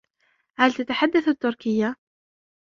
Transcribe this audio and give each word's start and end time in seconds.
هل 0.59 0.73
تتحدث 0.73 1.27
التركية؟ 1.27 1.95